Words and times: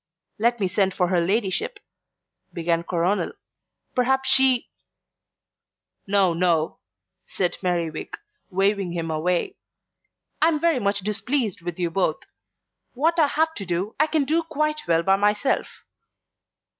"Let 0.39 0.59
me 0.59 0.67
send 0.67 0.95
for 0.95 1.09
her 1.09 1.21
ladyship," 1.21 1.79
began 2.51 2.81
Coronel; 2.81 3.33
"perhaps 3.93 4.31
she" 4.31 4.71
"No, 6.17 6.33
no," 6.33 6.79
said 7.27 7.55
Merriwig, 7.61 8.17
waving 8.49 8.95
them 8.95 9.11
away. 9.11 9.57
"I 10.41 10.47
am 10.47 10.59
very 10.59 10.79
much 10.79 11.01
displeased 11.01 11.61
with 11.61 11.77
you 11.77 11.91
both. 11.91 12.17
What 12.95 13.19
I 13.19 13.27
have 13.27 13.53
to 13.57 13.65
do, 13.67 13.95
I 13.99 14.07
can 14.07 14.25
do 14.25 14.41
quite 14.41 14.81
well 14.87 15.03
by 15.03 15.17
myself." 15.17 15.83